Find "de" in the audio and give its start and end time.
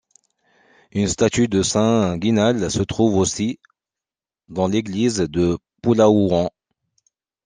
1.47-1.61, 5.17-5.59